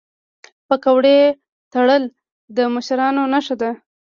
[0.67, 1.19] پګړۍ
[1.71, 2.03] تړل
[2.55, 3.71] د مشرانو نښه ده.